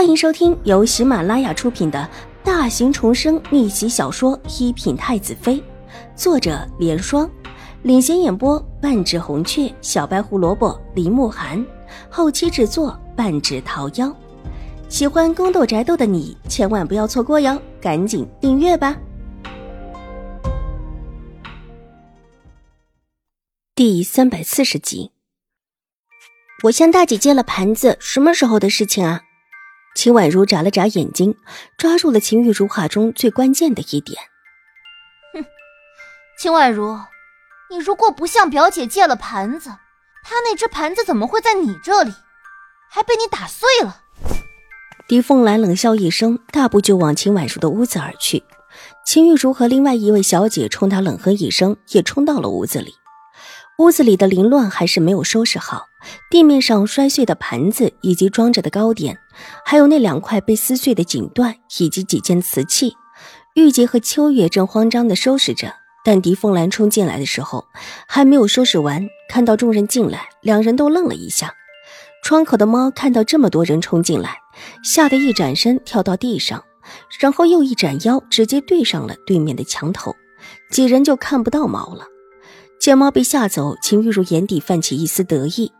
[0.00, 2.08] 欢迎收听由喜马拉雅出品的
[2.42, 5.56] 大型重生逆袭小说《一品太子妃》，
[6.16, 7.30] 作者：莲霜，
[7.82, 11.62] 领衔演播：半指红雀、小白胡萝卜、林慕寒，
[12.08, 14.10] 后期制作：半指桃夭。
[14.88, 18.96] 喜欢宫斗宅斗的你千万不要错过哟，赶紧订阅吧！
[23.74, 25.10] 第三百四十集，
[26.62, 29.24] 我向大姐借了盘子，什么时候的事情啊？
[29.94, 31.36] 秦婉如眨了眨眼睛，
[31.76, 34.18] 抓住了秦玉如话中最关键的一点。
[35.34, 35.44] 哼，
[36.38, 36.98] 秦婉如，
[37.70, 39.70] 你如果不向表姐借了盘子，
[40.24, 42.12] 她那只盘子怎么会在你这里，
[42.88, 44.02] 还被你打碎了？
[45.08, 48.44] 狄凤兰冷笑一声，大步就往秦婉如的屋子而去。
[49.04, 52.94] 秦玉如和另外一位小姐冲她冷哼一声，也冲到了屋子里。
[53.80, 55.86] 屋子里的凌乱还是没有收拾好，
[56.30, 59.16] 地面上摔碎的盘子，以及装着的糕点，
[59.64, 62.92] 还有那两块被撕碎的锦缎，以及几件瓷器。
[63.54, 65.72] 玉洁和秋月正慌张地收拾着，
[66.04, 67.64] 但狄凤兰冲进来的时候
[68.06, 71.54] 还没有收拾完，看到众人进来，两人都愣了一下。
[72.22, 74.36] 窗口的猫看到这么多人冲进来，
[74.84, 76.62] 吓得一转身跳到地上，
[77.18, 80.14] 然后又一展腰，直接对上了对面的墙头，
[80.70, 82.04] 几人就看不到猫了。
[82.80, 85.70] 见猫被吓走，秦玉茹眼底泛起一丝得意。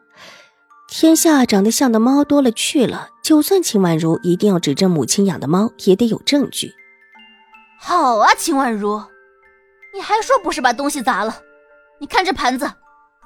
[0.86, 6.74] 天下长得像的猫多了去了，就算秦婉如一定要指证母亲养的猫，也得有证据。
[7.78, 9.02] 好啊，秦婉如，
[9.94, 11.40] 你还说不是把东西砸了？
[12.00, 12.70] 你看这盘子，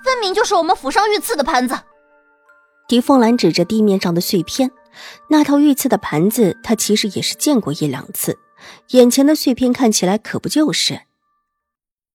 [0.05, 1.77] 分明就是我们府上御赐的盘子。
[2.87, 4.71] 狄凤兰指着地面上的碎片，
[5.29, 8.39] 那套御赐的盘子，她其实也是见过一两次。
[8.91, 11.01] 眼前的碎片看起来可不就是？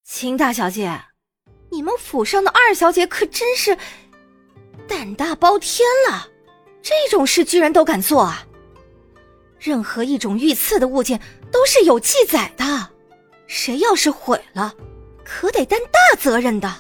[0.06, 1.09] 秦大小姐。
[1.70, 3.78] 你们府上的二小姐可真是
[4.88, 6.28] 胆大包天了，
[6.82, 8.46] 这种事居然都敢做啊！
[9.60, 11.20] 任何一种御赐的物件
[11.52, 12.90] 都是有记载的，
[13.46, 14.74] 谁要是毁了，
[15.24, 16.74] 可得担大责任的。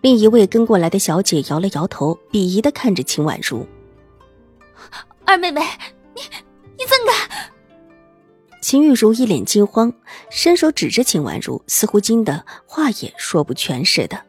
[0.00, 3.66] 另一位跟过来的小姐摇了摇头，鄙夷的看着秦婉如
[5.26, 5.60] ：“二妹妹，
[6.14, 6.42] 你你怎敢？”
[8.60, 9.92] 秦玉茹一脸惊慌，
[10.30, 14.20] 伸手指着秦婉如，似乎惊得话也说不全似的。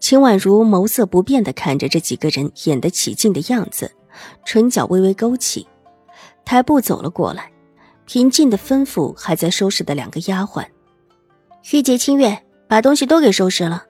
[0.00, 3.92] 秦婉如眸色不变的看着这几个人演得起劲的样子，
[4.44, 5.66] 唇角微微勾起，
[6.44, 7.52] 抬步走了过来，
[8.04, 10.66] 平静的吩咐还在收拾的两个丫鬟
[11.70, 13.84] ：“玉洁、清月，把东西都给收拾了。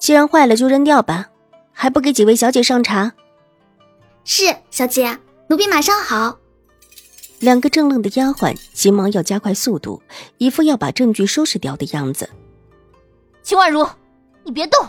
[0.00, 1.28] 既然坏了就扔掉吧，
[1.72, 3.14] 还不给几位小姐上茶
[4.24, 5.16] ？”“是，小姐，
[5.48, 6.38] 奴婢马上好。”
[7.38, 10.02] 两个正愣的丫鬟急忙要加快速度，
[10.38, 12.28] 一副要把证据收拾掉的样子。
[13.42, 13.86] 秦婉如，
[14.42, 14.88] 你别动！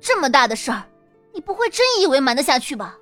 [0.00, 0.84] 这么大的事儿，
[1.32, 2.96] 你不会真以为瞒得下去吧？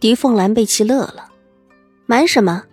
[0.00, 1.30] 狄凤兰被气乐了，
[2.06, 2.64] 瞒什么？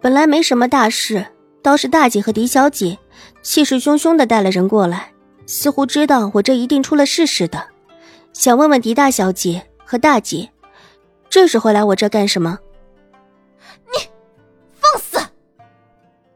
[0.00, 1.26] 本来没什么大事，
[1.62, 2.98] 倒是大姐和狄小姐
[3.40, 5.12] 气势汹汹的带了人过来，
[5.46, 7.66] 似乎知道我这一定出了事似的，
[8.32, 10.50] 想问问狄大小姐和大姐，
[11.30, 12.58] 这时候来我这干什么？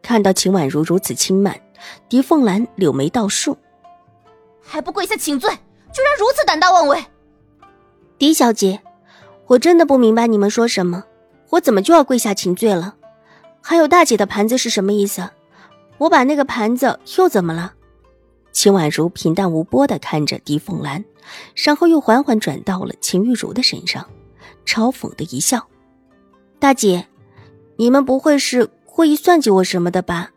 [0.06, 1.60] 看到秦婉如如此轻慢，
[2.08, 3.58] 狄凤兰柳眉倒竖，
[4.62, 7.04] 还不跪下请罪，居然如此胆大妄为！
[8.16, 8.80] 狄小姐，
[9.48, 11.02] 我真的不明白你们说什么，
[11.50, 12.94] 我怎么就要跪下请罪了？
[13.60, 15.28] 还有大姐的盘子是什么意思？
[15.98, 17.74] 我把那个盘子又怎么了？
[18.52, 21.04] 秦婉如平淡无波的看着狄凤兰，
[21.56, 24.08] 然后又缓缓转到了秦玉茹的身上，
[24.64, 25.66] 嘲讽的一笑
[26.60, 27.08] ：“大姐，
[27.74, 30.30] 你们不会是……”故意算计我什么的吧？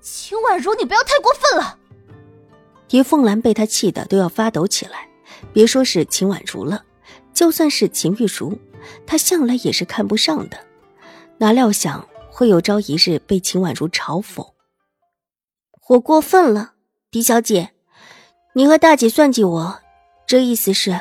[0.00, 1.78] 秦婉如，你不要太过分了！
[2.88, 5.08] 狄凤兰被他气得都要发抖起来。
[5.52, 6.84] 别说是秦婉如了，
[7.32, 8.58] 就算是秦玉茹，
[9.06, 10.58] 她向来也是看不上的。
[11.36, 14.44] 哪料想会有朝一日被秦婉如嘲讽。
[15.90, 16.72] 我过分了，
[17.12, 17.70] 狄小姐，
[18.54, 19.78] 你和大姐算计我，
[20.26, 21.00] 这意思是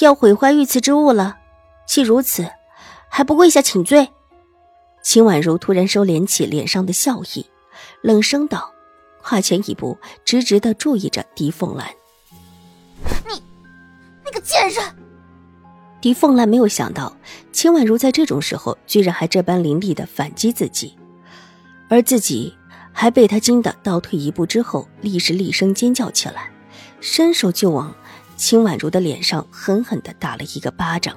[0.00, 1.38] 要毁坏御赐之物了。
[1.86, 2.50] 既如此，
[3.08, 4.10] 还不跪下请罪？
[5.06, 7.46] 秦婉如突然收敛起脸上的笑意，
[8.02, 8.72] 冷声道，
[9.22, 11.88] 跨前一步，直直的注意着狄凤兰
[13.24, 13.40] ：“你，
[14.24, 14.84] 那个贱人！”
[16.02, 17.16] 狄凤兰没有想到
[17.52, 20.98] 秦婉如在这种时候居然还这般凌厉的反击自己，
[21.88, 22.52] 而自己
[22.92, 26.50] 还被他惊得倒退一步之后，立时厉声尖叫起来，
[27.00, 27.94] 伸手就往
[28.36, 31.16] 秦婉如的脸上狠狠的打了一个巴掌。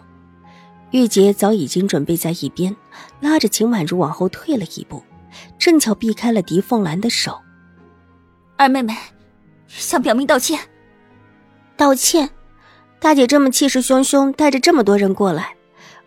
[0.91, 2.75] 玉洁早已经准备在一边，
[3.19, 5.03] 拉着秦婉如往后退了一步，
[5.57, 7.39] 正巧避开了狄凤兰的手。
[8.57, 8.95] 二妹妹，
[9.67, 10.59] 向表妹道歉。
[11.77, 12.29] 道歉？
[12.99, 15.55] 大姐这么气势汹汹，带着这么多人过来，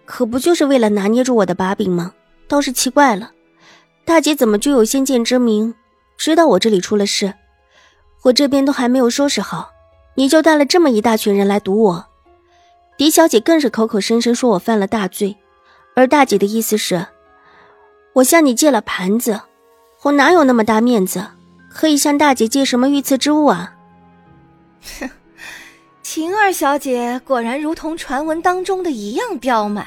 [0.05, 2.13] 可不就是为了拿捏住我的把柄吗？
[2.49, 3.31] 倒是奇怪了，
[4.05, 5.75] 大姐怎么就有先见之明，
[6.19, 7.33] 知道我这里出了事？
[8.25, 9.71] 我这边都还没有收拾好，
[10.17, 12.07] 你就带了这么一大群人来堵我。
[13.03, 15.37] 狄小姐更是口口声声说我犯了大罪，
[15.97, 17.05] 而大姐的意思是，
[18.13, 19.41] 我向你借了盘子，
[20.03, 21.27] 我哪有那么大面子，
[21.69, 23.75] 可以向大姐借什么御赐之物啊？
[25.01, 25.11] 哼，
[26.01, 29.85] 秦二小姐果然如同传闻当中的一样刁蛮。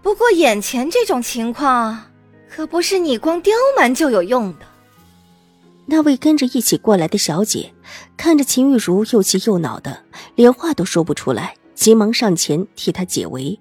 [0.00, 2.04] 不过眼前这种情况，
[2.48, 4.60] 可不是你光刁蛮就有用的。
[5.84, 7.74] 那位跟着一起过来的小姐，
[8.16, 10.04] 看着秦玉茹又气又恼的，
[10.36, 13.60] 连话都说不出来，急忙上前替她解围，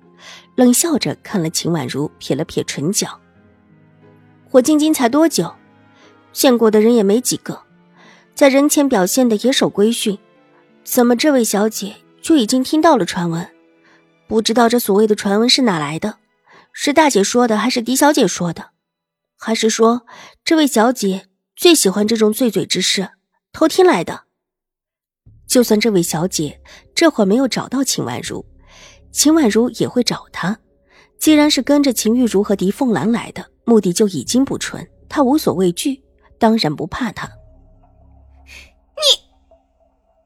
[0.56, 3.20] 冷笑着看了秦婉如，撇了撇唇角。
[4.52, 5.54] 我进京才多久，
[6.32, 7.62] 见过的人也没几个，
[8.34, 10.18] 在人前表现的也守规训，
[10.84, 13.48] 怎么这位小姐就已经听到了传闻？
[14.28, 16.18] 不知道这所谓的传闻是哪来的？
[16.72, 18.72] 是大姐说的，还是狄小姐说的？
[19.38, 20.06] 还是说
[20.44, 23.10] 这位小姐最喜欢这种醉嘴之事，
[23.52, 24.25] 偷听来的？
[25.56, 26.60] 就算这位小姐
[26.94, 28.46] 这会儿没有找到秦婉如，
[29.14, 30.60] 秦婉如也会找她。
[31.18, 36.04] 既然是跟着秦玉茹和狄凤兰来的，目的就已经不纯，她无所畏惧，
[36.38, 37.32] 当然不怕她。
[38.46, 39.32] 你，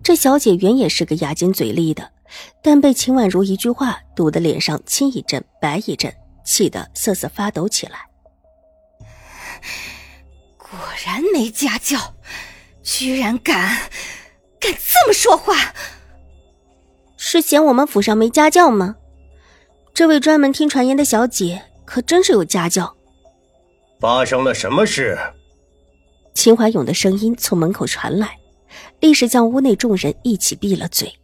[0.02, 2.12] 这小姐原也是个牙尖嘴利的，
[2.64, 6.12] 但被秦婉如一句话堵得脸上青一阵白一阵。
[6.44, 8.00] 气得瑟瑟发抖起来。
[10.58, 12.16] 果然没家教，
[12.82, 13.78] 居然敢
[14.60, 15.74] 敢这么说话！
[17.18, 18.96] 是嫌我们府上没家教吗？
[19.94, 22.96] 这位专门听传言的小姐可真是有家教。
[24.00, 25.18] 发生了什么事？
[26.34, 28.38] 秦怀勇的声音从门口传来，
[29.00, 31.20] 立时将屋内众人一起闭了嘴。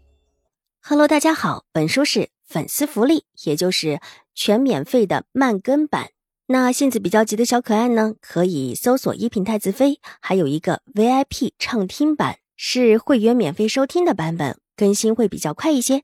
[0.81, 3.99] Hello，大家好，本书是粉丝福利，也就是。
[4.37, 6.09] 全免费的慢更版，
[6.47, 16.03] 那性子比较急的小可爱呢，可以搜索一品太子妃，还有一个 VIP 畅听版，是会员免费收听的版本，更新会比较快一些。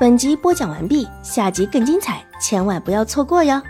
[0.00, 3.60] 本集播讲完毕，下集更精彩，千万不要错过哟。